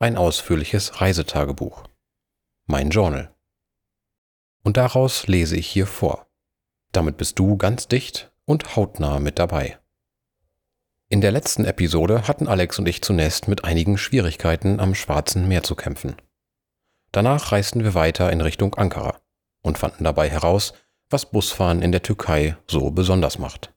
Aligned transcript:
ein 0.00 0.16
ausführliches 0.16 1.00
Reisetagebuch. 1.00 1.82
Mein 2.66 2.90
Journal. 2.90 3.34
Und 4.62 4.76
daraus 4.76 5.26
lese 5.26 5.56
ich 5.56 5.66
hier 5.66 5.88
vor. 5.88 6.28
Damit 6.92 7.16
bist 7.16 7.38
du 7.38 7.56
ganz 7.56 7.88
dicht 7.88 8.32
und 8.44 8.76
hautnah 8.76 9.18
mit 9.18 9.40
dabei. 9.40 9.78
In 11.08 11.20
der 11.20 11.32
letzten 11.32 11.64
Episode 11.64 12.28
hatten 12.28 12.46
Alex 12.46 12.78
und 12.78 12.86
ich 12.86 13.02
zunächst 13.02 13.48
mit 13.48 13.64
einigen 13.64 13.98
Schwierigkeiten 13.98 14.78
am 14.78 14.94
Schwarzen 14.94 15.48
Meer 15.48 15.64
zu 15.64 15.74
kämpfen. 15.74 16.14
Danach 17.10 17.50
reisten 17.50 17.82
wir 17.82 17.94
weiter 17.94 18.30
in 18.30 18.40
Richtung 18.40 18.76
Ankara 18.76 19.20
und 19.62 19.78
fanden 19.78 20.04
dabei 20.04 20.28
heraus, 20.30 20.74
was 21.10 21.30
Busfahren 21.30 21.82
in 21.82 21.90
der 21.90 22.02
Türkei 22.02 22.56
so 22.68 22.92
besonders 22.92 23.38
macht. 23.38 23.74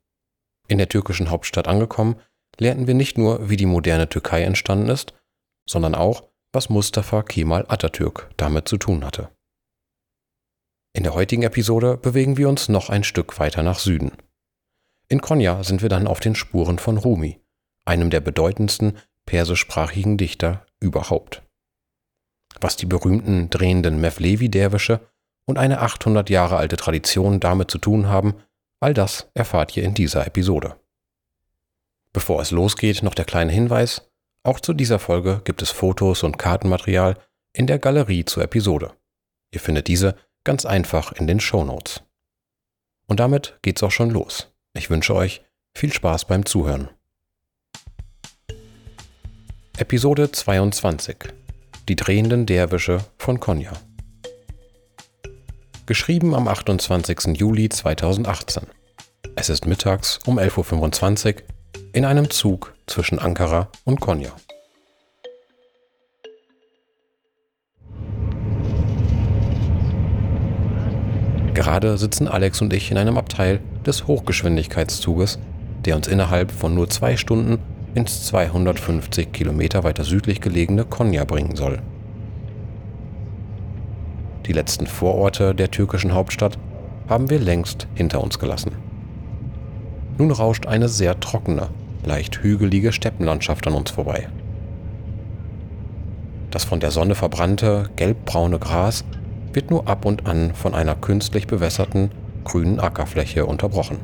In 0.68 0.78
der 0.78 0.90
türkischen 0.90 1.32
Hauptstadt 1.32 1.68
angekommen, 1.68 2.18
lernten 2.60 2.86
wir 2.86 2.94
nicht 2.94 3.18
nur, 3.18 3.50
wie 3.50 3.58
die 3.58 3.66
moderne 3.66 4.08
Türkei 4.08 4.44
entstanden 4.44 4.90
ist, 4.90 5.14
sondern 5.68 5.96
auch, 5.96 6.28
was 6.54 6.70
Mustafa 6.70 7.24
Kemal 7.24 7.66
Atatürk 7.68 8.30
damit 8.38 8.68
zu 8.68 8.78
tun 8.78 9.06
hatte. 9.06 9.30
In 10.94 11.04
der 11.04 11.14
heutigen 11.14 11.44
Episode 11.44 11.98
bewegen 11.98 12.38
wir 12.38 12.50
uns 12.50 12.68
noch 12.68 12.90
ein 12.90 13.04
Stück 13.04 13.40
weiter 13.40 13.64
nach 13.64 13.80
Süden. 13.80 14.12
In 15.08 15.22
Konya 15.22 15.64
sind 15.64 15.82
wir 15.82 15.90
dann 15.90 16.08
auf 16.08 16.20
den 16.20 16.36
Spuren 16.36 16.80
von 16.80 16.98
Rumi, 16.98 17.40
einem 17.86 18.10
der 18.10 18.20
bedeutendsten 18.20 18.98
persischsprachigen 19.26 20.18
Dichter 20.18 20.66
überhaupt. 20.82 21.44
Was 22.60 22.76
die 22.76 22.86
berühmten 22.86 23.50
drehenden 23.50 24.02
Mevlevi-Derwische 24.02 25.00
und 25.46 25.58
eine 25.58 25.80
800 25.80 26.30
Jahre 26.30 26.58
alte 26.58 26.76
Tradition 26.76 27.40
damit 27.40 27.72
zu 27.72 27.78
tun 27.78 28.08
haben, 28.08 28.36
all 28.82 28.94
das 28.94 29.30
erfahrt 29.34 29.78
ihr 29.78 29.84
in 29.84 29.94
dieser 29.94 30.28
Episode. 30.28 30.76
Bevor 32.14 32.42
es 32.42 32.52
losgeht, 32.52 33.04
noch 33.04 33.16
der 33.16 33.26
kleine 33.26 33.54
Hinweis, 33.54 34.11
auch 34.44 34.60
zu 34.60 34.74
dieser 34.74 35.00
Folge 35.00 35.42
gibt 35.44 35.62
es 35.62 35.70
Fotos 35.70 36.24
und 36.24 36.38
Kartenmaterial 36.38 37.18
in 37.54 37.68
der 37.68 37.80
Galerie 37.80 38.26
zur 38.26 38.44
Episode. 38.44 38.94
Ihr 39.54 39.60
findet 39.60 39.88
diese 39.88 40.16
ganz 40.44 40.66
einfach 40.66 41.12
in 41.12 41.28
den 41.28 41.40
Show 41.40 41.64
Notes. 41.64 42.02
Und 43.08 43.20
damit 43.20 43.60
geht's 43.62 43.84
auch 43.84 43.92
schon 43.92 44.10
los. 44.10 44.52
Ich 44.74 44.90
wünsche 44.90 45.14
euch 45.14 45.44
viel 45.76 45.94
Spaß 45.94 46.26
beim 46.26 46.46
Zuhören. 46.46 46.90
Episode 49.78 50.32
22 50.32 51.18
Die 51.88 51.96
drehenden 51.96 52.46
Derwische 52.46 53.06
von 53.18 53.40
Konya. 53.40 53.74
Geschrieben 55.86 56.34
am 56.34 56.48
28. 56.48 57.38
Juli 57.38 57.70
2018. 57.70 58.64
Es 59.36 59.50
ist 59.50 59.66
mittags 59.66 60.20
um 60.26 60.40
11.25 60.40 61.36
Uhr 61.36 61.42
in 61.94 62.06
einem 62.06 62.30
Zug 62.30 62.74
zwischen 62.92 63.20
Ankara 63.20 63.70
und 63.86 64.02
Konya. 64.02 64.32
Gerade 71.54 71.98
sitzen 71.98 72.28
Alex 72.28 72.62
und 72.62 72.74
ich 72.74 72.92
in 72.92 72.98
einem 72.98 73.18
Abteil 73.18 73.62
des 73.86 74.08
Hochgeschwindigkeitszuges, 74.08 75.40
der 75.86 75.96
uns 75.96 76.08
innerhalb 76.08 76.52
von 76.52 76.76
nur 76.76 76.90
zwei 76.90 77.18
Stunden 77.18 77.60
ins 77.96 78.26
250 78.28 79.32
Kilometer 79.32 79.84
weiter 79.84 80.04
südlich 80.04 80.42
gelegene 80.42 80.84
Konya 80.86 81.24
bringen 81.24 81.56
soll. 81.56 81.82
Die 84.46 84.54
letzten 84.54 84.88
Vororte 84.88 85.56
der 85.56 85.72
türkischen 85.72 86.14
Hauptstadt 86.14 86.58
haben 87.08 87.30
wir 87.30 87.40
längst 87.40 87.88
hinter 87.96 88.22
uns 88.22 88.40
gelassen. 88.40 88.72
Nun 90.18 90.32
rauscht 90.32 90.66
eine 90.66 90.90
sehr 90.90 91.20
trockene, 91.20 91.70
leicht 92.06 92.42
hügelige 92.44 92.92
Steppenlandschaft 92.92 93.68
an 93.68 93.74
uns 93.74 93.92
vorbei. 93.92 94.28
Das 96.52 96.64
von 96.64 96.80
der 96.80 96.92
Sonne 96.92 97.16
verbrannte, 97.16 97.90
gelbbraune 97.96 98.60
Gras 98.60 99.06
wird 99.54 99.72
nur 99.72 99.88
ab 99.88 100.06
und 100.06 100.26
an 100.26 100.54
von 100.54 100.74
einer 100.74 100.96
künstlich 100.96 101.48
bewässerten, 101.48 102.12
grünen 102.44 102.80
Ackerfläche 102.80 103.46
unterbrochen. 103.46 103.98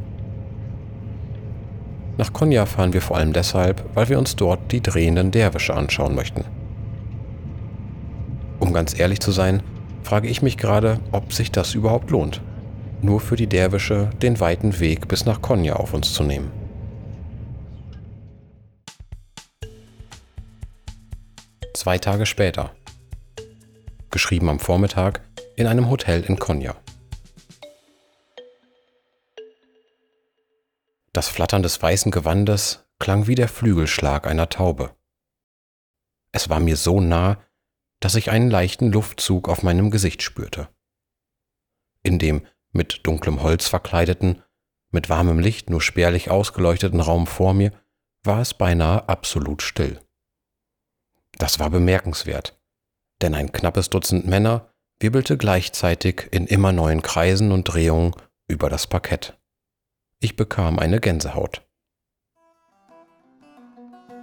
Nach 2.18 2.34
Konya 2.34 2.66
fahren 2.66 2.94
wir 2.94 3.02
vor 3.02 3.18
allem 3.18 3.34
deshalb, 3.34 3.84
weil 3.94 4.09
wir 4.09 4.18
uns 4.18 4.36
dort 4.36 4.72
die 4.72 4.81
drehenden 4.81 5.31
Derwische 5.31 5.75
anschauen 5.75 6.16
möchten. 6.16 6.46
Um 8.59 8.74
ganz 8.74 8.97
ehrlich 8.97 9.19
zu 9.19 9.31
sein, 9.31 9.62
frage 10.03 10.28
ich 10.28 10.41
mich 10.41 10.57
gerade, 10.57 11.00
ob 11.12 11.34
sich 11.34 11.52
das 11.52 11.75
überhaupt 11.75 12.09
lohnt, 12.09 12.41
nur 13.02 13.19
für 13.19 13.36
die 13.36 13.47
Derwische 13.47 14.09
den 14.22 14.40
weiten 14.40 14.80
Weg 14.80 15.07
bis 15.07 15.25
nach 15.25 15.41
Konya 15.41 15.75
auf 15.75 15.94
uns 15.94 16.13
zu 16.13 16.24
nehmen. 16.24 16.67
Zwei 21.88 22.00
Tage 22.00 22.25
später. 22.25 22.75
Geschrieben 24.12 24.50
am 24.50 24.59
Vormittag 24.59 25.22
in 25.56 25.68
einem 25.68 25.90
Hotel 25.90 26.22
in 26.22 26.38
Konya. 26.38 26.75
Das 31.14 31.30
Flattern 31.30 31.64
des 31.64 31.81
weißen 31.81 32.12
Gewandes 32.12 32.86
klang 33.00 33.28
wie 33.28 33.36
der 33.36 33.48
Flügelschlag 33.48 34.28
einer 34.28 34.50
Taube. 34.50 34.98
Es 36.34 36.50
war 36.50 36.59
mir 36.59 36.75
so 36.75 37.00
nah, 37.00 37.38
dass 38.02 38.16
ich 38.16 38.31
einen 38.31 38.52
leichten 38.52 38.92
Luftzug 38.92 39.48
auf 39.48 39.64
meinem 39.64 39.90
Gesicht 39.90 40.22
spürte. 40.22 40.68
In 42.04 42.19
dem 42.19 42.46
mit 42.74 43.08
dunklem 43.08 43.42
Holz 43.42 43.69
verkleideten, 43.69 44.44
mit 44.92 45.08
warmem 45.08 45.40
Licht 45.40 45.69
nur 45.69 45.81
spärlich 45.81 46.30
ausgeleuchteten 46.30 47.00
Raum 47.00 47.28
vor 47.28 47.54
mir 47.54 47.72
war 48.24 48.42
es 48.42 48.54
beinahe 48.54 49.08
absolut 49.08 49.62
still. 49.62 50.02
Das 51.38 51.59
war 51.59 51.70
bemerkenswert, 51.70 52.59
denn 53.22 53.36
ein 53.36 53.52
knappes 53.52 53.90
Dutzend 53.90 54.25
Männer 54.28 54.70
wirbelte 55.00 55.38
gleichzeitig 55.38 56.28
in 56.31 56.48
immer 56.48 56.72
neuen 56.72 57.02
Kreisen 57.02 57.52
und 57.52 57.66
Drehungen 57.66 58.14
über 58.48 58.70
das 58.70 58.88
Parkett. 58.88 59.38
Ich 60.20 60.36
bekam 60.36 60.80
eine 60.80 61.00
Gänsehaut. 61.00 61.62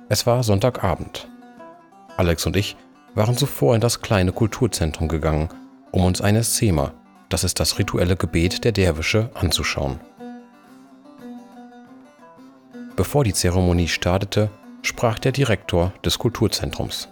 Es 0.09 0.27
war 0.27 0.43
Sonntagabend. 0.43 1.29
Alex 2.17 2.47
und 2.47 2.57
ich 2.57 2.77
waren 3.15 3.37
zuvor 3.37 3.77
in 3.77 3.81
das 3.81 4.01
kleine 4.01 4.33
Kulturzentrum 4.33 5.07
gegangen, 5.07 5.49
um 5.93 6.05
uns 6.05 6.21
eine 6.21 6.43
Szema, 6.43 6.95
das 7.29 7.45
ist 7.45 7.61
das 7.61 7.79
rituelle 7.79 8.17
Gebet 8.17 8.65
der 8.65 8.73
Derwische, 8.73 9.31
anzuschauen. 9.35 10.01
Bevor 12.97 13.25
die 13.25 13.33
Zeremonie 13.33 13.89
startete, 13.89 14.51
sprach 14.85 15.19
der 15.19 15.33
Direktor 15.33 15.93
des 16.05 16.19
Kulturzentrums. 16.19 17.09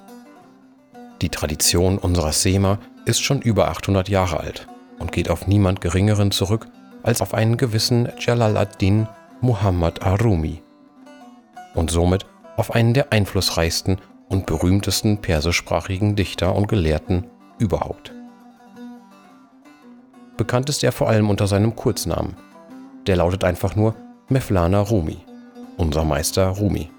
Die 1.23 1.31
Tradition 1.31 1.99
unserer 1.99 2.33
Sema 2.33 2.79
ist 3.07 3.23
schon 3.23 3.41
über 3.41 3.69
800 3.69 4.09
Jahre 4.09 4.41
alt 4.41 4.69
und 4.99 5.11
geht 5.11 5.31
auf 5.31 5.47
niemand 5.47 5.81
Geringeren 5.81 6.31
zurück 6.31 6.69
als 7.03 7.23
auf 7.23 7.35
einen 7.35 7.57
gewissen 7.57 8.09
Jalal 8.19 8.57
ad-Din 8.57 9.09
Muhammad 9.41 10.03
Arumi 10.03 10.63
und 11.75 11.91
somit 11.91 12.27
auf 12.57 12.73
einen 12.73 12.93
der 12.93 13.13
einflussreichsten 13.13 13.97
und 14.29 14.47
berühmtesten 14.47 15.19
persischsprachigen 15.19 16.15
Dichter 16.15 16.55
und 16.55 16.69
Gelehrten 16.69 17.25
überhaupt. 17.59 18.13
Bekannt 20.37 20.69
ist 20.69 20.85
er 20.85 20.93
vor 20.93 21.09
allem 21.09 21.31
unter 21.31 21.47
seinem 21.47 21.75
Kurznamen. 21.75 22.37
Der 23.07 23.17
lautet 23.17 23.45
einfach 23.45 23.77
nur 23.77 23.95
Mevlana 24.29 24.81
Rumi, 24.81 25.19
unser 25.79 26.05
Meister 26.05 26.49
Rumi 26.49 26.91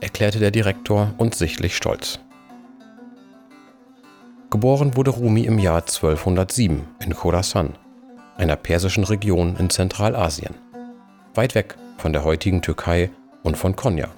erklärte 0.00 0.38
der 0.38 0.50
Direktor 0.50 1.14
und 1.18 1.34
sichtlich 1.34 1.76
stolz. 1.76 2.20
Geboren 4.50 4.96
wurde 4.96 5.10
Rumi 5.10 5.44
im 5.44 5.58
Jahr 5.58 5.82
1207 5.82 6.84
in 7.04 7.14
Khorasan, 7.14 7.74
einer 8.36 8.56
persischen 8.56 9.04
Region 9.04 9.56
in 9.56 9.70
Zentralasien, 9.70 10.54
weit 11.34 11.54
weg 11.54 11.76
von 11.98 12.12
der 12.12 12.24
heutigen 12.24 12.62
Türkei 12.62 13.10
und 13.42 13.56
von 13.56 13.76
Konya, 13.76 14.08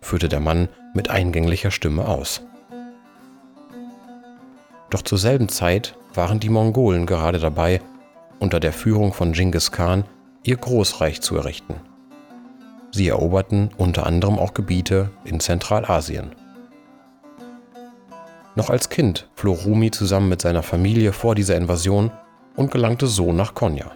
führte 0.00 0.28
der 0.28 0.40
Mann 0.40 0.68
mit 0.94 1.08
eingänglicher 1.08 1.70
Stimme 1.70 2.06
aus. 2.06 2.42
Doch 4.90 5.02
zur 5.02 5.18
selben 5.18 5.48
Zeit 5.48 5.96
waren 6.14 6.38
die 6.38 6.48
Mongolen 6.48 7.06
gerade 7.06 7.38
dabei, 7.38 7.80
unter 8.38 8.60
der 8.60 8.72
Führung 8.72 9.12
von 9.12 9.32
Genghis 9.32 9.72
Khan 9.72 10.04
ihr 10.42 10.56
Großreich 10.56 11.20
zu 11.22 11.36
errichten. 11.36 11.74
Sie 12.96 13.08
eroberten 13.08 13.68
unter 13.76 14.06
anderem 14.06 14.38
auch 14.38 14.54
Gebiete 14.54 15.10
in 15.24 15.38
Zentralasien. 15.38 16.34
Noch 18.54 18.70
als 18.70 18.88
Kind 18.88 19.28
floh 19.34 19.52
Rumi 19.52 19.90
zusammen 19.90 20.30
mit 20.30 20.40
seiner 20.40 20.62
Familie 20.62 21.12
vor 21.12 21.34
dieser 21.34 21.56
Invasion 21.56 22.10
und 22.54 22.70
gelangte 22.70 23.06
so 23.06 23.34
nach 23.34 23.52
Konya. 23.52 23.90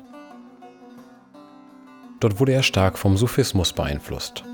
Dort 2.21 2.41
wurde 2.41 2.53
er 2.53 2.63
stark 2.63 2.99
vom 2.99 3.17
Sufismus 3.17 3.73
beeinflusst. 3.73 4.45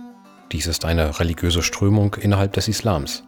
Dies 0.52 0.68
ist 0.68 0.84
eine 0.84 1.18
religiöse 1.18 1.64
Strömung 1.64 2.14
innerhalb 2.14 2.52
des 2.52 2.68
Islams. 2.68 3.24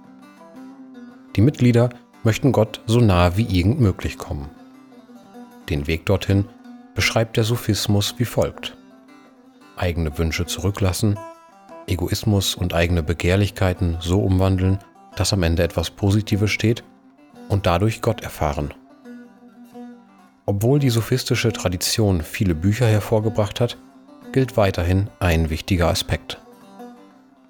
Die 1.35 1.41
Mitglieder 1.41 1.88
möchten 2.23 2.53
Gott 2.53 2.81
so 2.87 3.00
nahe 3.00 3.37
wie 3.37 3.59
irgend 3.59 3.81
möglich 3.81 4.19
kommen. 4.19 4.50
Den 5.69 5.88
Weg 5.88 6.06
dorthin 6.06 6.44
beschreibt 6.94 7.37
der 7.37 7.43
Sufismus 7.43 8.15
wie 8.19 8.25
folgt. 8.25 8.77
Eigene 9.78 10.19
Wünsche 10.19 10.46
zurücklassen, 10.46 11.19
Egoismus 11.86 12.54
und 12.54 12.75
eigene 12.75 13.02
Begehrlichkeiten 13.02 13.96
so 14.00 14.20
umwandeln, 14.20 14.78
dass 15.16 15.32
am 15.32 15.42
Ende 15.42 15.62
etwas 15.62 15.90
Positives 15.90 16.50
steht 16.50 16.84
und 17.48 17.66
dadurch 17.66 18.02
Gott 18.02 18.22
erfahren. 18.22 18.75
Obwohl 20.46 20.78
die 20.78 20.90
sophistische 20.90 21.52
Tradition 21.52 22.22
viele 22.22 22.54
Bücher 22.54 22.86
hervorgebracht 22.86 23.60
hat, 23.60 23.76
gilt 24.32 24.56
weiterhin 24.56 25.08
ein 25.20 25.50
wichtiger 25.50 25.88
Aspekt. 25.88 26.38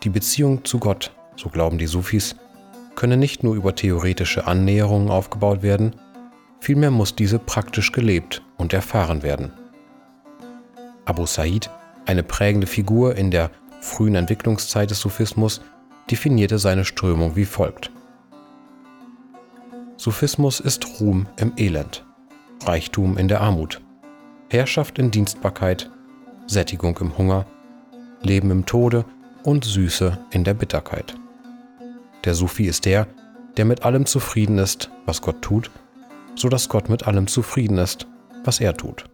Die 0.02 0.10
Beziehung 0.10 0.64
zu 0.64 0.78
Gott, 0.78 1.12
so 1.36 1.48
glauben 1.48 1.78
die 1.78 1.86
Sufis, 1.86 2.36
könne 2.94 3.16
nicht 3.16 3.42
nur 3.42 3.54
über 3.54 3.74
theoretische 3.74 4.46
Annäherungen 4.46 5.10
aufgebaut 5.10 5.62
werden, 5.62 5.94
vielmehr 6.60 6.90
muss 6.90 7.14
diese 7.14 7.38
praktisch 7.38 7.92
gelebt 7.92 8.42
und 8.56 8.72
erfahren 8.72 9.22
werden. 9.22 9.52
Abu 11.04 11.26
Said, 11.26 11.70
eine 12.08 12.22
prägende 12.22 12.66
Figur 12.66 13.16
in 13.16 13.30
der 13.30 13.50
frühen 13.80 14.14
Entwicklungszeit 14.14 14.90
des 14.90 14.98
Sufismus, 14.98 15.60
definierte 16.10 16.58
seine 16.58 16.86
Strömung 16.86 17.36
wie 17.36 17.44
folgt. 17.44 17.92
Sufismus 19.98 20.58
ist 20.58 21.00
Ruhm 21.00 21.26
im 21.36 21.52
Elend, 21.56 22.06
Reichtum 22.64 23.18
in 23.18 23.28
der 23.28 23.42
Armut, 23.42 23.82
Herrschaft 24.48 24.98
in 24.98 25.10
Dienstbarkeit, 25.10 25.90
Sättigung 26.46 26.96
im 26.98 27.18
Hunger, 27.18 27.44
Leben 28.22 28.50
im 28.50 28.64
Tode 28.64 29.04
und 29.42 29.64
Süße 29.64 30.18
in 30.30 30.44
der 30.44 30.54
Bitterkeit. 30.54 31.14
Der 32.24 32.34
Sufi 32.34 32.64
ist 32.64 32.86
der, 32.86 33.06
der 33.58 33.66
mit 33.66 33.82
allem 33.82 34.06
zufrieden 34.06 34.56
ist, 34.56 34.90
was 35.04 35.20
Gott 35.20 35.42
tut, 35.42 35.70
so 36.36 36.48
dass 36.48 36.70
Gott 36.70 36.88
mit 36.88 37.06
allem 37.06 37.26
zufrieden 37.26 37.76
ist, 37.76 38.06
was 38.44 38.60
er 38.60 38.74
tut. 38.74 39.04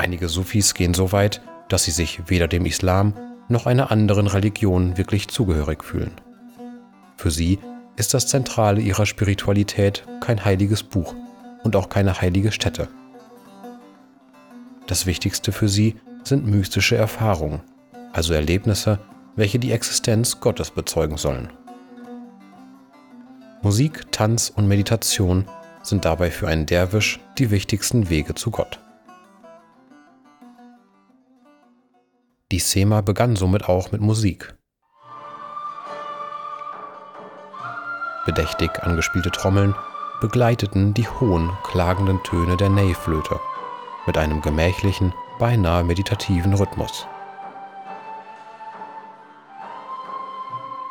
Einige 0.00 0.30
Sufis 0.30 0.72
gehen 0.72 0.94
so 0.94 1.12
weit, 1.12 1.42
dass 1.68 1.84
sie 1.84 1.90
sich 1.90 2.30
weder 2.30 2.48
dem 2.48 2.64
Islam 2.64 3.12
noch 3.48 3.66
einer 3.66 3.90
anderen 3.90 4.28
Religion 4.28 4.96
wirklich 4.96 5.28
zugehörig 5.28 5.84
fühlen. 5.84 6.12
Für 7.18 7.30
sie 7.30 7.58
ist 7.96 8.14
das 8.14 8.26
Zentrale 8.26 8.80
ihrer 8.80 9.04
Spiritualität 9.04 10.06
kein 10.22 10.42
heiliges 10.42 10.82
Buch 10.82 11.14
und 11.64 11.76
auch 11.76 11.90
keine 11.90 12.18
heilige 12.18 12.50
Stätte. 12.50 12.88
Das 14.86 15.04
Wichtigste 15.04 15.52
für 15.52 15.68
sie 15.68 15.96
sind 16.24 16.46
mystische 16.46 16.96
Erfahrungen, 16.96 17.60
also 18.14 18.32
Erlebnisse, 18.32 19.00
welche 19.36 19.58
die 19.58 19.70
Existenz 19.70 20.40
Gottes 20.40 20.70
bezeugen 20.70 21.18
sollen. 21.18 21.50
Musik, 23.60 24.10
Tanz 24.12 24.48
und 24.48 24.66
Meditation 24.66 25.44
sind 25.82 26.06
dabei 26.06 26.30
für 26.30 26.48
einen 26.48 26.64
Derwisch 26.64 27.20
die 27.36 27.50
wichtigsten 27.50 28.08
Wege 28.08 28.34
zu 28.34 28.50
Gott. 28.50 28.80
Sema 32.60 33.00
begann 33.00 33.36
somit 33.36 33.68
auch 33.68 33.92
mit 33.92 34.00
Musik. 34.00 34.54
Bedächtig 38.26 38.70
angespielte 38.82 39.30
Trommeln 39.30 39.74
begleiteten 40.20 40.94
die 40.94 41.08
hohen, 41.08 41.50
klagenden 41.64 42.22
Töne 42.22 42.56
der 42.56 42.68
Ney-Flöte 42.68 43.40
mit 44.06 44.18
einem 44.18 44.40
gemächlichen, 44.42 45.12
beinahe 45.38 45.84
meditativen 45.84 46.54
Rhythmus. 46.54 47.06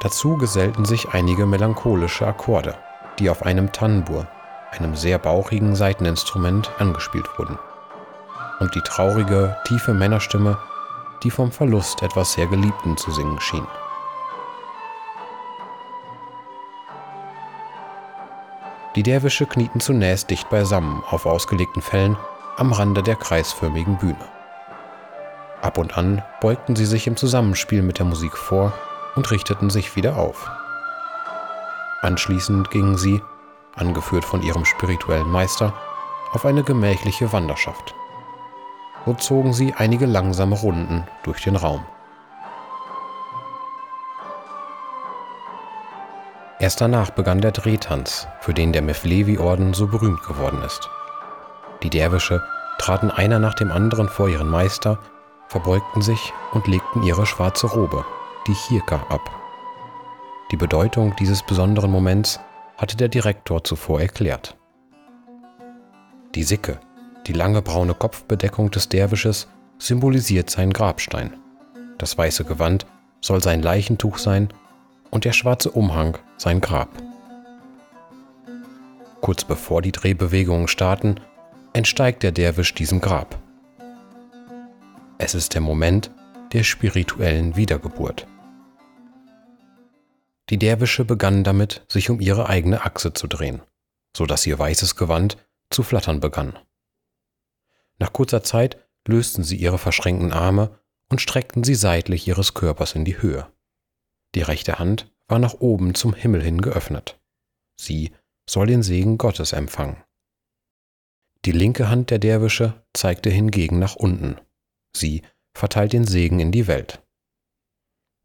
Dazu 0.01 0.37
gesellten 0.37 0.85
sich 0.85 1.09
einige 1.09 1.45
melancholische 1.45 2.25
Akkorde, 2.25 2.75
die 3.19 3.29
auf 3.29 3.43
einem 3.43 3.71
Tanbur, 3.71 4.27
einem 4.71 4.95
sehr 4.95 5.19
bauchigen 5.19 5.75
Saiteninstrument, 5.75 6.71
angespielt 6.79 7.27
wurden. 7.37 7.59
Und 8.59 8.73
die 8.75 8.81
traurige, 8.81 9.57
tiefe 9.65 9.93
Männerstimme, 9.93 10.57
die 11.23 11.31
vom 11.31 11.51
Verlust 11.51 12.01
etwas 12.01 12.33
sehr 12.33 12.47
Geliebten 12.47 12.97
zu 12.97 13.11
singen 13.11 13.39
schien. 13.39 13.67
Die 18.95 19.03
Derwische 19.03 19.45
knieten 19.45 19.79
zunächst 19.79 20.29
dicht 20.29 20.49
beisammen 20.49 21.03
auf 21.09 21.25
ausgelegten 21.25 21.81
Fellen 21.81 22.17
am 22.57 22.73
Rande 22.73 23.03
der 23.03 23.15
kreisförmigen 23.15 23.97
Bühne. 23.97 24.27
Ab 25.61 25.77
und 25.77 25.97
an 25.97 26.23
beugten 26.41 26.75
sie 26.75 26.85
sich 26.85 27.05
im 27.07 27.15
Zusammenspiel 27.15 27.81
mit 27.81 27.99
der 27.99 28.05
Musik 28.05 28.35
vor 28.37 28.73
und 29.15 29.29
richteten 29.31 29.69
sich 29.69 29.95
wieder 29.95 30.17
auf. 30.17 30.49
Anschließend 32.01 32.71
gingen 32.71 32.97
sie, 32.97 33.21
angeführt 33.75 34.25
von 34.25 34.41
ihrem 34.41 34.65
spirituellen 34.65 35.29
Meister, 35.29 35.73
auf 36.31 36.45
eine 36.45 36.63
gemächliche 36.63 37.31
Wanderschaft. 37.33 37.93
So 39.05 39.13
zogen 39.13 39.53
sie 39.53 39.73
einige 39.75 40.05
langsame 40.05 40.55
Runden 40.55 41.03
durch 41.23 41.43
den 41.43 41.55
Raum. 41.55 41.83
Erst 46.59 46.81
danach 46.81 47.11
begann 47.11 47.39
der 47.39 47.51
Drehtanz, 47.51 48.27
für 48.41 48.53
den 48.53 48.73
der 48.73 48.81
Mevlevi-Orden 48.81 49.73
so 49.73 49.87
berühmt 49.87 50.21
geworden 50.23 50.61
ist. 50.65 50.89
Die 51.83 51.89
Derwische 51.89 52.43
traten 52.77 53.09
einer 53.09 53.39
nach 53.39 53.53
dem 53.53 53.71
anderen 53.71 54.09
vor 54.09 54.27
ihren 54.27 54.49
Meister, 54.49 54.99
verbeugten 55.47 56.01
sich 56.01 56.33
und 56.51 56.67
legten 56.67 57.03
ihre 57.03 57.25
schwarze 57.25 57.67
Robe 57.67 58.05
die 58.47 58.53
Chirka 58.53 58.97
ab. 59.09 59.31
Die 60.51 60.57
Bedeutung 60.57 61.15
dieses 61.17 61.43
besonderen 61.43 61.91
Moments 61.91 62.39
hatte 62.77 62.97
der 62.97 63.07
Direktor 63.07 63.63
zuvor 63.63 64.01
erklärt. 64.01 64.57
Die 66.35 66.43
Sicke, 66.43 66.79
die 67.27 67.33
lange 67.33 67.61
braune 67.61 67.93
Kopfbedeckung 67.93 68.71
des 68.71 68.89
Derwisches, 68.89 69.47
symbolisiert 69.77 70.49
seinen 70.49 70.73
Grabstein. 70.73 71.33
Das 71.97 72.17
weiße 72.17 72.45
Gewand 72.45 72.85
soll 73.21 73.41
sein 73.41 73.61
Leichentuch 73.61 74.17
sein 74.17 74.49
und 75.09 75.25
der 75.25 75.33
schwarze 75.33 75.71
Umhang 75.71 76.17
sein 76.37 76.61
Grab. 76.61 76.89
Kurz 79.21 79.43
bevor 79.43 79.81
die 79.81 79.91
Drehbewegungen 79.91 80.67
starten, 80.67 81.19
entsteigt 81.73 82.23
der 82.23 82.31
Derwisch 82.31 82.73
diesem 82.73 83.01
Grab. 83.01 83.37
Es 85.17 85.35
ist 85.35 85.53
der 85.53 85.61
Moment 85.61 86.11
der 86.53 86.63
spirituellen 86.63 87.55
Wiedergeburt. 87.55 88.25
Die 90.49 90.57
Derwische 90.57 91.05
begannen 91.05 91.43
damit, 91.43 91.85
sich 91.87 92.09
um 92.09 92.19
ihre 92.19 92.49
eigene 92.49 92.83
Achse 92.83 93.13
zu 93.13 93.27
drehen, 93.27 93.61
so 94.15 94.25
dass 94.25 94.47
ihr 94.47 94.57
weißes 94.57 94.95
Gewand 94.95 95.37
zu 95.69 95.83
flattern 95.83 96.19
begann. 96.19 96.57
Nach 97.99 98.13
kurzer 98.13 98.43
Zeit 98.43 98.77
lösten 99.07 99.43
sie 99.43 99.57
ihre 99.57 99.77
verschränkten 99.77 100.31
Arme 100.31 100.79
und 101.09 101.21
streckten 101.21 101.63
sie 101.63 101.75
seitlich 101.75 102.27
ihres 102.27 102.53
Körpers 102.53 102.95
in 102.95 103.05
die 103.05 103.21
Höhe. 103.21 103.51
Die 104.35 104.41
rechte 104.41 104.79
Hand 104.79 105.11
war 105.27 105.39
nach 105.39 105.55
oben 105.55 105.95
zum 105.95 106.13
Himmel 106.13 106.41
hin 106.41 106.61
geöffnet. 106.61 107.19
Sie 107.79 108.11
soll 108.49 108.67
den 108.67 108.83
Segen 108.83 109.17
Gottes 109.17 109.53
empfangen. 109.53 110.03
Die 111.45 111.51
linke 111.51 111.89
Hand 111.89 112.09
der 112.09 112.19
Derwische 112.19 112.83
zeigte 112.93 113.29
hingegen 113.29 113.79
nach 113.79 113.95
unten. 113.95 114.39
Sie 114.95 115.21
verteilt 115.53 115.93
den 115.93 116.05
Segen 116.05 116.39
in 116.39 116.51
die 116.51 116.67
Welt. 116.67 117.01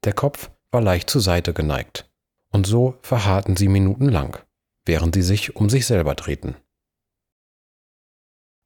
Der 0.05 0.13
Kopf 0.13 0.51
war 0.71 0.81
leicht 0.81 1.09
zur 1.09 1.21
Seite 1.21 1.55
geneigt, 1.55 2.11
und 2.51 2.67
so 2.67 2.99
verharrten 3.03 3.57
sie 3.57 3.69
minutenlang, 3.69 4.39
während 4.85 5.15
sie 5.15 5.23
sich 5.23 5.57
um 5.57 5.71
sich 5.71 5.87
selber 5.87 6.15
drehten. 6.15 6.57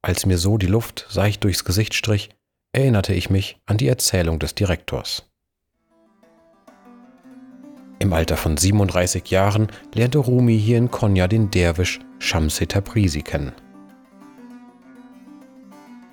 Als 0.09 0.25
mir 0.25 0.39
so 0.39 0.57
die 0.57 0.67
Luft 0.67 1.05
seicht 1.11 1.45
durchs 1.45 1.67
Gesicht 1.67 1.93
strich, 1.93 2.31
erinnerte 2.73 3.13
ich 3.13 3.29
mich 3.29 3.61
an 3.67 3.77
die 3.77 3.89
Erzählung 3.89 4.39
des 4.39 4.55
Direktors. 4.55 5.29
Im 7.99 8.15
Alter 8.15 8.39
von 8.39 8.57
37 8.57 9.31
Jahren 9.31 9.69
lernte 9.93 10.17
Rumi 10.17 10.59
hier 10.59 10.79
in 10.79 10.91
Konya 10.91 11.29
den 11.29 11.51
Derwisch 11.51 12.01
Shamsi 12.21 12.67
Tabrizi 12.67 13.21
kennen. 13.21 13.53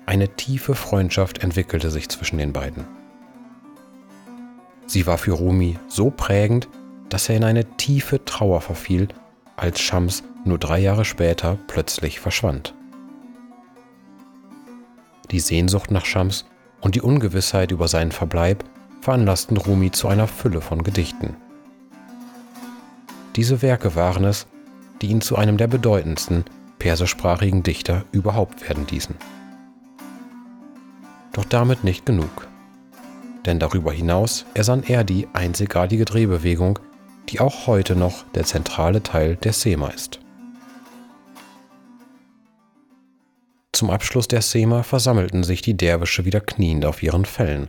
Eine 0.04 0.28
tiefe 0.28 0.74
Freundschaft 0.74 1.42
entwickelte 1.42 1.90
sich 1.90 2.10
zwischen 2.10 2.36
den 2.36 2.52
beiden. 2.52 2.84
Sie 4.86 5.06
war 5.06 5.16
für 5.16 5.32
Rumi 5.32 5.78
so 5.88 6.10
prägend, 6.10 6.68
dass 7.08 7.30
er 7.30 7.38
in 7.38 7.44
eine 7.44 7.64
tiefe 7.78 8.22
Trauer 8.26 8.60
verfiel, 8.60 9.08
als 9.56 9.80
Shams 9.80 10.22
nur 10.44 10.58
drei 10.58 10.80
Jahre 10.80 11.06
später 11.06 11.58
plötzlich 11.66 12.20
verschwand. 12.20 12.75
Die 15.30 15.40
Sehnsucht 15.40 15.90
nach 15.90 16.04
Shams 16.04 16.46
und 16.80 16.94
die 16.94 17.00
Ungewissheit 17.00 17.72
über 17.72 17.88
seinen 17.88 18.12
Verbleib 18.12 18.64
veranlassten 19.00 19.56
Rumi 19.56 19.90
zu 19.90 20.08
einer 20.08 20.26
Fülle 20.26 20.60
von 20.60 20.82
Gedichten. 20.82 21.36
Diese 23.36 23.62
Werke 23.62 23.94
waren 23.94 24.24
es, 24.24 24.46
die 25.02 25.08
ihn 25.08 25.20
zu 25.20 25.36
einem 25.36 25.56
der 25.56 25.66
bedeutendsten 25.66 26.44
persischsprachigen 26.78 27.62
Dichter 27.62 28.04
überhaupt 28.12 28.68
werden 28.68 28.86
ließen. 28.90 29.14
Doch 31.32 31.44
damit 31.44 31.84
nicht 31.84 32.06
genug. 32.06 32.48
Denn 33.44 33.58
darüber 33.58 33.92
hinaus 33.92 34.46
ersann 34.54 34.82
er 34.82 35.04
die 35.04 35.28
einzigartige 35.32 36.04
Drehbewegung, 36.04 36.78
die 37.28 37.40
auch 37.40 37.66
heute 37.66 37.94
noch 37.94 38.24
der 38.34 38.44
zentrale 38.44 39.02
Teil 39.02 39.36
der 39.36 39.52
Sema 39.52 39.88
ist. 39.88 40.20
Zum 43.76 43.90
Abschluss 43.90 44.26
der 44.26 44.40
Sema 44.40 44.82
versammelten 44.82 45.44
sich 45.44 45.60
die 45.60 45.76
Derwische 45.76 46.24
wieder 46.24 46.40
kniend 46.40 46.86
auf 46.86 47.02
ihren 47.02 47.26
Fellen 47.26 47.68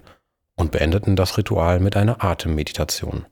und 0.55 0.71
beendeten 0.71 1.17
das 1.17 1.37
Ritual 1.37 1.81
mit 1.81 1.97
einer 1.97 2.23
Atemmeditation. 2.23 3.25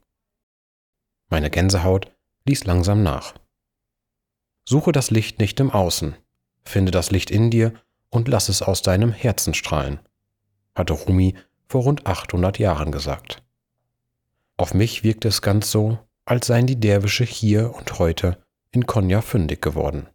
Meine 1.30 1.48
Gänsehaut 1.48 2.12
ließ 2.44 2.66
langsam 2.66 3.02
nach. 3.02 3.32
Suche 4.68 4.92
das 4.92 5.10
Licht 5.10 5.38
nicht 5.38 5.58
im 5.58 5.70
Außen, 5.70 6.16
finde 6.64 6.92
das 6.92 7.10
Licht 7.10 7.30
in 7.30 7.50
dir 7.50 7.72
und 8.10 8.28
lass 8.28 8.50
es 8.50 8.60
aus 8.60 8.82
deinem 8.82 9.10
Herzen 9.10 9.54
strahlen, 9.54 9.98
hatte 10.74 10.92
Rumi 10.92 11.34
vor 11.70 11.84
rund 11.84 12.06
800 12.06 12.58
Jahren 12.58 12.92
gesagt. 12.92 13.42
Auf 14.58 14.74
mich 14.74 15.02
wirkt 15.02 15.24
es 15.24 15.40
ganz 15.40 15.70
so, 15.70 15.98
als 16.26 16.48
seien 16.48 16.66
die 16.66 16.78
Derwische 16.78 17.24
hier 17.24 17.74
und 17.74 17.98
heute 17.98 18.36
in 18.70 18.84
Konya 18.84 19.22
fündig 19.22 19.62
geworden. 19.62 20.08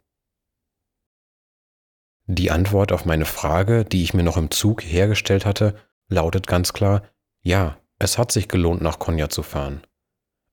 Die 2.34 2.50
Antwort 2.50 2.92
auf 2.92 3.04
meine 3.04 3.26
Frage, 3.26 3.84
die 3.84 4.02
ich 4.02 4.14
mir 4.14 4.22
noch 4.22 4.38
im 4.38 4.50
Zug 4.50 4.82
hergestellt 4.82 5.44
hatte, 5.44 5.74
lautet 6.08 6.46
ganz 6.46 6.72
klar, 6.72 7.02
ja, 7.42 7.76
es 7.98 8.16
hat 8.16 8.32
sich 8.32 8.48
gelohnt, 8.48 8.80
nach 8.80 8.98
Konya 8.98 9.28
zu 9.28 9.42
fahren. 9.42 9.82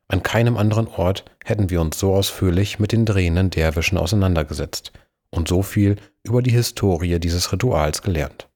An 0.10 0.22
keinem 0.22 0.58
anderen 0.58 0.90
Ort 0.90 1.24
hätten 1.46 1.70
wir 1.70 1.80
uns 1.80 1.98
so 1.98 2.14
ausführlich 2.14 2.80
mit 2.80 2.92
den 2.92 3.06
drehenden 3.06 3.50
Derwischen 3.50 3.98
auseinandergesetzt 3.98 4.92
und 5.30 5.48
so 5.48 5.62
viel 5.62 5.96
über 6.22 6.42
die 6.42 6.52
Historie 6.52 7.18
dieses 7.18 7.54
Rituals 7.54 8.02
gelernt. 8.02 8.50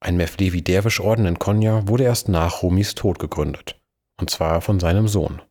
Ein 0.00 0.16
Mevlevi 0.16 0.62
Derwisch-Orden 0.62 1.26
in 1.26 1.38
Konya 1.38 1.86
wurde 1.86 2.04
erst 2.04 2.30
nach 2.30 2.62
Rumis 2.62 2.94
Tod 2.94 3.18
gegründet, 3.18 3.78
und 4.18 4.30
zwar 4.30 4.62
von 4.62 4.80
seinem 4.80 5.08
Sohn. 5.08 5.42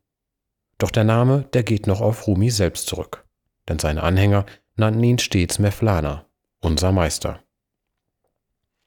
Doch 0.79 0.89
der 0.89 1.03
Name, 1.03 1.43
der 1.53 1.62
geht 1.62 1.85
noch 1.85 2.01
auf 2.01 2.25
Rumi 2.25 2.50
selbst 2.50 2.88
zurück, 2.88 3.27
denn 3.69 3.77
seine 3.77 4.01
Anhänger 4.01 4.47
nannten 4.75 5.03
ihn 5.03 5.19
stets 5.19 5.59
Mevlana, 5.59 6.25
unser 6.59 6.91
Meister. 6.91 7.43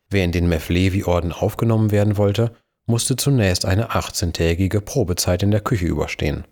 Wer 0.09 0.25
in 0.25 0.33
den 0.33 0.49
Mevlevi-Orden 0.49 1.33
aufgenommen 1.33 1.91
werden 1.91 2.17
wollte, 2.17 2.55
musste 2.87 3.17
zunächst 3.17 3.65
eine 3.65 3.91
18-tägige 3.91 4.81
Probezeit 4.81 5.43
in 5.43 5.51
der 5.51 5.61
Küche 5.61 5.87
überstehen 5.87 6.47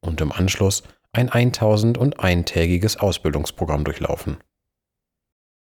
und 0.00 0.20
im 0.20 0.32
Anschluss 0.32 0.84
ein 1.12 1.30
1001-tägiges 1.30 2.98
Ausbildungsprogramm 2.98 3.84
durchlaufen. 3.84 4.38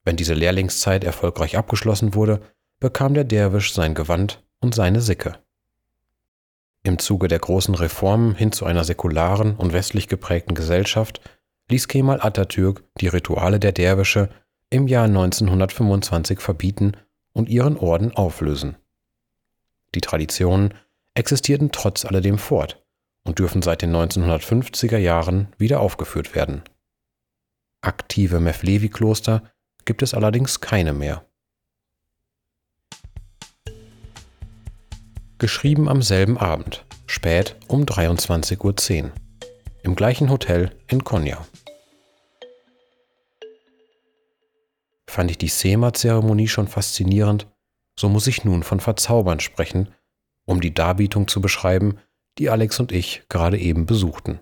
Wenn 0.03 0.17
diese 0.17 0.33
Lehrlingszeit 0.33 1.03
erfolgreich 1.03 1.57
abgeschlossen 1.57 2.13
wurde, 2.13 2.41
bekam 2.79 3.13
der 3.13 3.23
Derwisch 3.23 3.73
sein 3.73 3.93
Gewand 3.95 4.43
und 4.59 4.75
seine 4.75 5.01
Sicke. 5.01 5.39
Im 6.83 6.97
Zuge 6.97 7.27
der 7.27 7.39
großen 7.39 7.75
Reformen 7.75 8.35
hin 8.35 8.51
zu 8.51 8.65
einer 8.65 8.83
säkularen 8.83 9.55
und 9.55 9.73
westlich 9.73 10.07
geprägten 10.07 10.55
Gesellschaft 10.55 11.21
ließ 11.69 11.87
Kemal 11.87 12.21
Atatürk 12.21 12.83
die 12.99 13.07
Rituale 13.07 13.59
der 13.59 13.71
Derwische 13.71 14.29
im 14.69 14.87
Jahr 14.87 15.05
1925 15.05 16.39
verbieten 16.39 16.93
und 17.33 17.49
ihren 17.49 17.77
Orden 17.77 18.11
auflösen. 18.15 18.77
Die 19.93 20.01
Traditionen 20.01 20.73
existierten 21.13 21.71
trotz 21.71 22.05
alledem 22.05 22.37
fort 22.37 22.83
und 23.23 23.39
dürfen 23.39 23.61
seit 23.61 23.81
den 23.81 23.95
1950er 23.95 24.97
Jahren 24.97 25.47
wieder 25.57 25.81
aufgeführt 25.81 26.35
werden. 26.35 26.63
Aktive 27.81 28.39
Mevlevi-Kloster 28.39 29.43
gibt 29.85 30.01
es 30.01 30.13
allerdings 30.13 30.61
keine 30.61 30.93
mehr. 30.93 31.25
Geschrieben 35.39 35.89
am 35.89 36.03
selben 36.03 36.37
Abend, 36.37 36.85
spät 37.07 37.55
um 37.67 37.83
23.10 37.83 39.03
Uhr, 39.03 39.11
im 39.83 39.95
gleichen 39.95 40.29
Hotel 40.29 40.71
in 40.87 41.03
Konya. 41.03 41.37
Fand 45.07 45.29
ich 45.31 45.37
die 45.37 45.49
SEMA-Zeremonie 45.49 46.47
schon 46.47 46.67
faszinierend, 46.67 47.47
so 47.99 48.07
muss 48.07 48.27
ich 48.27 48.45
nun 48.45 48.63
von 48.63 48.79
Verzaubern 48.79 49.39
sprechen, 49.39 49.93
um 50.45 50.61
die 50.61 50.73
Darbietung 50.73 51.27
zu 51.27 51.41
beschreiben, 51.41 51.97
die 52.37 52.49
Alex 52.49 52.79
und 52.79 52.91
ich 52.91 53.23
gerade 53.27 53.57
eben 53.57 53.85
besuchten. 53.85 54.39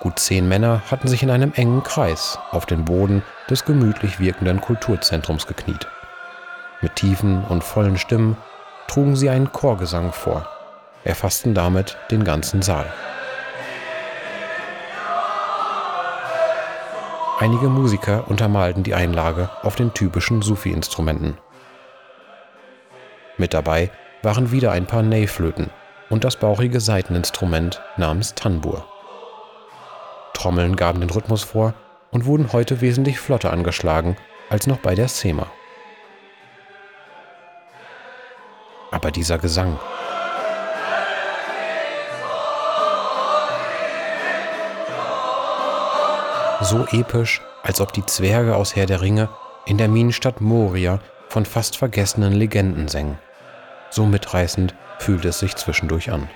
Gut 0.00 0.18
zehn 0.18 0.48
Männer 0.48 0.82
hatten 0.90 1.08
sich 1.08 1.22
in 1.22 1.30
einem 1.30 1.52
engen 1.52 1.82
Kreis 1.82 2.38
auf 2.50 2.66
den 2.66 2.84
Boden 2.84 3.22
des 3.48 3.64
gemütlich 3.64 4.18
wirkenden 4.18 4.60
Kulturzentrums 4.60 5.46
gekniet. 5.46 5.86
Mit 6.80 6.96
tiefen 6.96 7.44
und 7.44 7.62
vollen 7.62 7.96
Stimmen 7.96 8.36
trugen 8.88 9.14
sie 9.14 9.30
einen 9.30 9.52
Chorgesang 9.52 10.12
vor, 10.12 10.48
erfassten 11.04 11.54
damit 11.54 11.96
den 12.10 12.24
ganzen 12.24 12.62
Saal. 12.62 12.92
Einige 17.42 17.68
Musiker 17.68 18.28
untermalten 18.28 18.84
die 18.84 18.94
Einlage 18.94 19.50
auf 19.62 19.74
den 19.74 19.92
typischen 19.92 20.42
Sufi-Instrumenten. 20.42 21.38
Mit 23.36 23.52
dabei 23.52 23.90
waren 24.22 24.52
wieder 24.52 24.70
ein 24.70 24.86
paar 24.86 25.02
Ney-Flöten 25.02 25.70
und 26.08 26.22
das 26.22 26.36
bauchige 26.36 26.78
Saiteninstrument 26.78 27.82
namens 27.96 28.36
Tanbur. 28.36 28.86
Trommeln 30.34 30.76
gaben 30.76 31.00
den 31.00 31.10
Rhythmus 31.10 31.42
vor 31.42 31.74
und 32.12 32.26
wurden 32.26 32.52
heute 32.52 32.80
wesentlich 32.80 33.18
flotter 33.18 33.52
angeschlagen 33.52 34.16
als 34.48 34.68
noch 34.68 34.78
bei 34.78 34.94
der 34.94 35.08
Sema. 35.08 35.48
Aber 38.92 39.10
dieser 39.10 39.38
Gesang, 39.38 39.80
so 46.64 46.86
episch, 46.92 47.40
als 47.62 47.80
ob 47.80 47.92
die 47.92 48.06
Zwerge 48.06 48.56
aus 48.56 48.76
Herr 48.76 48.86
der 48.86 49.00
Ringe 49.00 49.28
in 49.66 49.78
der 49.78 49.88
Minenstadt 49.88 50.40
Moria 50.40 51.00
von 51.28 51.44
fast 51.44 51.76
vergessenen 51.76 52.32
Legenden 52.32 52.88
sängen. 52.88 53.18
So 53.90 54.06
mitreißend 54.06 54.74
fühlte 54.98 55.28
es 55.28 55.38
sich 55.38 55.56
zwischendurch 55.56 56.10
an. 56.10 56.28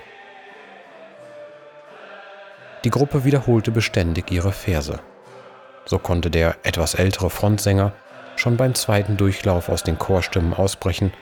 Die 2.83 2.89
Gruppe 2.89 3.23
wiederholte 3.23 3.71
beständig 3.71 4.31
ihre 4.31 4.51
Verse. 4.51 4.99
So 5.85 5.99
konnte 5.99 6.29
der 6.29 6.57
etwas 6.63 6.93
ältere 6.93 7.29
Frontsänger 7.29 7.93
schon 8.35 8.57
beim 8.57 8.75
zweiten 8.75 9.17
Durchlauf 9.17 9.69
aus 9.69 9.83
den 9.83 9.97
Chorstimmen 9.97 10.53
ausbrechen 10.53 11.13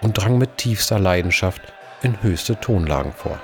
und 0.00 0.14
drang 0.14 0.38
mit 0.38 0.56
tiefster 0.56 0.98
Leidenschaft 0.98 1.60
in 2.02 2.22
höchste 2.22 2.58
Tonlagen 2.58 3.12
vor. 3.12 3.38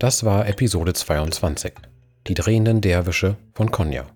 Das 0.00 0.24
war 0.24 0.48
Episode 0.48 0.94
22, 0.94 1.74
die 2.26 2.32
drehenden 2.32 2.80
Derwische 2.80 3.36
von 3.52 3.70
Konya. 3.70 4.06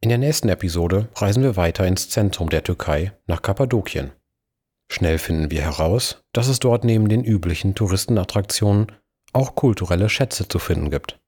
In 0.00 0.08
der 0.08 0.18
nächsten 0.18 0.48
Episode 0.48 1.08
reisen 1.14 1.44
wir 1.44 1.54
weiter 1.54 1.86
ins 1.86 2.08
Zentrum 2.10 2.50
der 2.50 2.64
Türkei 2.64 3.12
nach 3.28 3.42
Kappadokien. 3.42 4.10
Schnell 4.90 5.18
finden 5.18 5.52
wir 5.52 5.62
heraus, 5.62 6.24
dass 6.32 6.48
es 6.48 6.58
dort 6.58 6.82
neben 6.82 7.08
den 7.08 7.22
üblichen 7.22 7.76
Touristenattraktionen 7.76 8.90
auch 9.32 9.54
kulturelle 9.54 10.08
Schätze 10.08 10.48
zu 10.48 10.58
finden 10.58 10.90
gibt. 10.90 11.20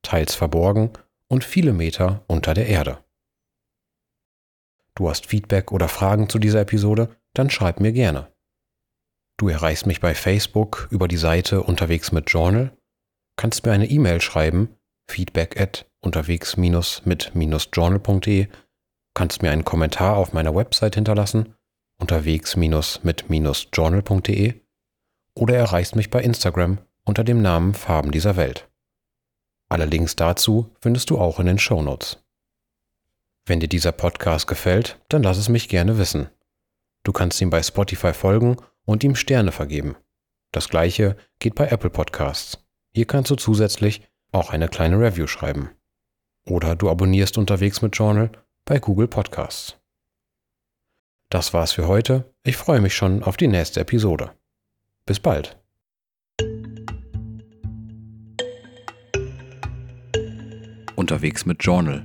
Teils 0.00 0.34
verborgen 0.34 0.92
und 1.28 1.44
viele 1.44 1.74
Meter 1.74 2.24
unter 2.28 2.54
der 2.54 2.66
Erde. 2.66 3.04
Du 4.94 5.10
hast 5.10 5.26
Feedback 5.26 5.70
oder 5.70 5.88
Fragen 5.88 6.30
zu 6.30 6.38
dieser 6.38 6.62
Episode? 6.62 7.14
Dann 7.34 7.50
schreib 7.50 7.78
mir 7.78 7.92
gerne. 7.92 8.31
Du 9.42 9.48
erreichst 9.48 9.86
mich 9.86 10.00
bei 10.00 10.14
Facebook 10.14 10.86
über 10.92 11.08
die 11.08 11.16
Seite 11.16 11.64
unterwegs 11.64 12.12
mit 12.12 12.30
Journal, 12.30 12.78
kannst 13.34 13.66
mir 13.66 13.72
eine 13.72 13.90
E-Mail 13.90 14.20
schreiben, 14.20 14.76
feedback 15.10 15.60
at 15.60 15.90
unterwegs 16.00 16.56
mit 16.56 17.32
journal.de, 17.72 18.46
kannst 19.14 19.42
mir 19.42 19.50
einen 19.50 19.64
Kommentar 19.64 20.16
auf 20.16 20.32
meiner 20.32 20.54
Website 20.54 20.94
hinterlassen, 20.94 21.56
unterwegs 21.98 22.54
mit 22.54 23.24
journal.de 23.72 24.54
oder 25.34 25.56
erreichst 25.56 25.96
mich 25.96 26.08
bei 26.08 26.22
Instagram 26.22 26.78
unter 27.04 27.24
dem 27.24 27.42
Namen 27.42 27.74
Farben 27.74 28.12
dieser 28.12 28.36
Welt. 28.36 28.70
Alle 29.68 29.86
Links 29.86 30.14
dazu 30.14 30.70
findest 30.80 31.10
du 31.10 31.18
auch 31.18 31.40
in 31.40 31.46
den 31.46 31.58
Show 31.58 31.82
Notes. 31.82 32.24
Wenn 33.44 33.58
dir 33.58 33.68
dieser 33.68 33.90
Podcast 33.90 34.46
gefällt, 34.46 35.00
dann 35.08 35.24
lass 35.24 35.38
es 35.38 35.48
mich 35.48 35.68
gerne 35.68 35.98
wissen. 35.98 36.28
Du 37.02 37.10
kannst 37.10 37.40
ihm 37.40 37.50
bei 37.50 37.60
Spotify 37.60 38.12
folgen 38.12 38.56
und 38.84 39.04
ihm 39.04 39.14
Sterne 39.14 39.52
vergeben. 39.52 39.96
Das 40.52 40.68
gleiche 40.68 41.16
geht 41.38 41.54
bei 41.54 41.68
Apple 41.68 41.90
Podcasts. 41.90 42.64
Hier 42.94 43.06
kannst 43.06 43.30
du 43.30 43.36
zusätzlich 43.36 44.02
auch 44.32 44.50
eine 44.50 44.68
kleine 44.68 44.98
Review 44.98 45.26
schreiben. 45.26 45.70
Oder 46.44 46.76
du 46.76 46.90
abonnierst 46.90 47.38
unterwegs 47.38 47.82
mit 47.82 47.96
Journal 47.96 48.30
bei 48.64 48.78
Google 48.78 49.08
Podcasts. 49.08 49.76
Das 51.30 51.54
war's 51.54 51.72
für 51.72 51.86
heute. 51.86 52.30
Ich 52.44 52.56
freue 52.56 52.80
mich 52.80 52.94
schon 52.94 53.22
auf 53.22 53.36
die 53.36 53.48
nächste 53.48 53.80
Episode. 53.80 54.32
Bis 55.06 55.18
bald. 55.18 55.58
Unterwegs 60.94 61.46
mit 61.46 61.64
Journal. 61.64 62.04